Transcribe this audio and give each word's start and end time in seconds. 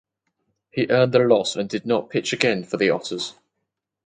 He 0.71 0.87
earned 0.89 1.11
the 1.11 1.19
loss 1.19 1.55
and 1.55 1.69
did 1.69 1.85
not 1.85 2.09
pitch 2.09 2.33
again 2.33 2.63
for 2.63 2.77
the 2.77 2.89
Otters. 2.89 3.35